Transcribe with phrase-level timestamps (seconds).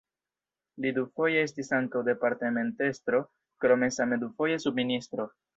[0.85, 3.23] Li dufoje estis ankaŭ departementestro,
[3.65, 5.33] krome same dufoje subministro.